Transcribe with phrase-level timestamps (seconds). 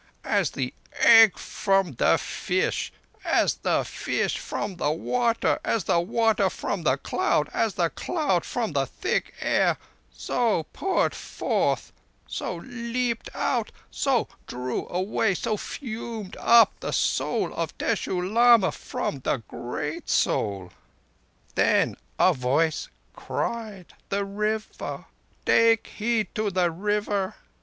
[0.25, 2.91] As the egg from the fish,
[3.23, 8.43] as the fish from the water, as the water from the cloud, as the cloud
[8.43, 9.77] from the thick air,
[10.11, 11.93] so put forth,
[12.25, 19.19] so leaped out, so drew away, so fumed up the Soul of Teshoo Lama from
[19.19, 20.71] the Great Soul.
[21.53, 25.05] Then a voice cried: 'The River!
[25.45, 27.35] Take heed to the River!